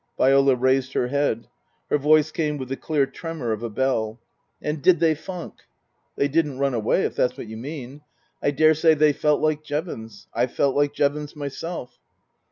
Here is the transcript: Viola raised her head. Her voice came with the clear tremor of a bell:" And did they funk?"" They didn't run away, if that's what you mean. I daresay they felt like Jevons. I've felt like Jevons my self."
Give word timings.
Viola 0.17 0.55
raised 0.55 0.93
her 0.93 1.09
head. 1.09 1.47
Her 1.91 1.99
voice 1.99 2.31
came 2.31 2.57
with 2.57 2.69
the 2.69 2.75
clear 2.75 3.05
tremor 3.05 3.51
of 3.51 3.61
a 3.61 3.69
bell:" 3.69 4.19
And 4.63 4.81
did 4.81 4.99
they 4.99 5.13
funk?"" 5.13 5.53
They 6.17 6.27
didn't 6.27 6.57
run 6.57 6.73
away, 6.73 7.03
if 7.03 7.15
that's 7.15 7.37
what 7.37 7.45
you 7.45 7.57
mean. 7.57 8.01
I 8.41 8.49
daresay 8.49 8.95
they 8.95 9.13
felt 9.13 9.41
like 9.41 9.63
Jevons. 9.63 10.25
I've 10.33 10.53
felt 10.53 10.75
like 10.75 10.95
Jevons 10.95 11.35
my 11.35 11.49
self." 11.49 11.99